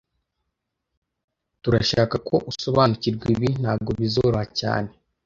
Turashaka 1.61 2.15
ko 2.27 2.35
usobanukirwa 2.51 3.25
ibi 3.33 3.49
ntago 3.61 3.89
bizoroha 3.99 4.45
cyane 4.59 4.89